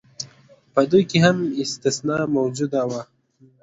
[0.73, 3.01] په دوی کې هم استثنا موجوده وه.